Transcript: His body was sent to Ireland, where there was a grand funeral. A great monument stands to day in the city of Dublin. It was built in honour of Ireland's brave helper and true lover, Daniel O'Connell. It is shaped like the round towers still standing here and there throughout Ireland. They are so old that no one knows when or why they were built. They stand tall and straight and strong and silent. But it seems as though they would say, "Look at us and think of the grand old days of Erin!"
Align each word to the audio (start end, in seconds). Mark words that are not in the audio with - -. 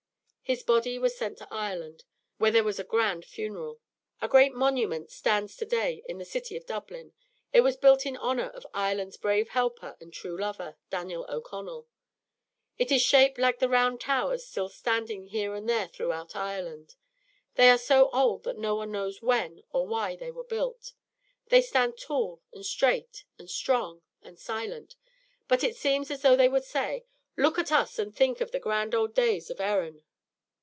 His 0.51 0.63
body 0.63 0.99
was 0.99 1.17
sent 1.17 1.37
to 1.37 1.47
Ireland, 1.49 2.03
where 2.37 2.51
there 2.51 2.65
was 2.65 2.77
a 2.77 2.83
grand 2.83 3.23
funeral. 3.23 3.79
A 4.21 4.27
great 4.27 4.53
monument 4.53 5.09
stands 5.09 5.55
to 5.55 5.65
day 5.65 6.03
in 6.09 6.17
the 6.17 6.25
city 6.25 6.57
of 6.57 6.65
Dublin. 6.65 7.13
It 7.53 7.61
was 7.61 7.77
built 7.77 8.05
in 8.05 8.17
honour 8.17 8.49
of 8.49 8.67
Ireland's 8.73 9.15
brave 9.15 9.47
helper 9.47 9.95
and 10.01 10.11
true 10.11 10.37
lover, 10.37 10.75
Daniel 10.89 11.25
O'Connell. 11.29 11.87
It 12.77 12.91
is 12.91 13.01
shaped 13.01 13.37
like 13.37 13.59
the 13.59 13.69
round 13.69 14.01
towers 14.01 14.45
still 14.45 14.67
standing 14.67 15.27
here 15.27 15.53
and 15.55 15.69
there 15.69 15.87
throughout 15.87 16.35
Ireland. 16.35 16.95
They 17.55 17.69
are 17.69 17.77
so 17.77 18.09
old 18.09 18.43
that 18.43 18.57
no 18.57 18.75
one 18.75 18.91
knows 18.91 19.21
when 19.21 19.63
or 19.71 19.87
why 19.87 20.17
they 20.17 20.31
were 20.31 20.43
built. 20.43 20.91
They 21.47 21.61
stand 21.61 21.97
tall 21.97 22.41
and 22.51 22.65
straight 22.65 23.23
and 23.39 23.49
strong 23.49 24.01
and 24.21 24.37
silent. 24.37 24.97
But 25.47 25.63
it 25.63 25.77
seems 25.77 26.11
as 26.11 26.23
though 26.23 26.35
they 26.35 26.49
would 26.49 26.65
say, 26.65 27.05
"Look 27.37 27.57
at 27.57 27.71
us 27.71 27.97
and 27.97 28.13
think 28.13 28.41
of 28.41 28.51
the 28.51 28.59
grand 28.59 28.93
old 28.93 29.15
days 29.15 29.49
of 29.49 29.61
Erin!" 29.61 30.03